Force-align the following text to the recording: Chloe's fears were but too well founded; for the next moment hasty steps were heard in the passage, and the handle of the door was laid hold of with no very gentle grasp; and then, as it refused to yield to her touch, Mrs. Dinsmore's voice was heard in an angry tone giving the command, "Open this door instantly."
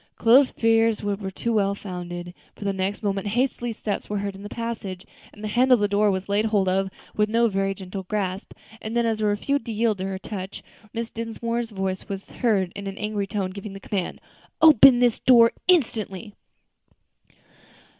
Chloe's 0.15 0.49
fears 0.49 1.03
were 1.03 1.15
but 1.15 1.35
too 1.35 1.53
well 1.53 1.75
founded; 1.75 2.33
for 2.55 2.63
the 2.65 2.73
next 2.73 3.03
moment 3.03 3.27
hasty 3.27 3.71
steps 3.71 4.09
were 4.09 4.17
heard 4.17 4.33
in 4.33 4.41
the 4.41 4.49
passage, 4.49 5.05
and 5.31 5.43
the 5.43 5.47
handle 5.47 5.75
of 5.75 5.79
the 5.79 5.87
door 5.87 6.09
was 6.09 6.27
laid 6.27 6.45
hold 6.45 6.67
of 6.67 6.89
with 7.15 7.29
no 7.29 7.47
very 7.47 7.75
gentle 7.75 8.01
grasp; 8.01 8.53
and 8.81 8.97
then, 8.97 9.05
as 9.05 9.21
it 9.21 9.25
refused 9.25 9.67
to 9.67 9.71
yield 9.71 9.99
to 9.99 10.05
her 10.07 10.17
touch, 10.17 10.63
Mrs. 10.95 11.13
Dinsmore's 11.13 11.69
voice 11.69 12.09
was 12.09 12.31
heard 12.31 12.71
in 12.75 12.87
an 12.87 12.97
angry 12.97 13.27
tone 13.27 13.51
giving 13.51 13.73
the 13.73 13.79
command, 13.79 14.19
"Open 14.59 14.99
this 15.01 15.19
door 15.19 15.51
instantly." 15.67 16.33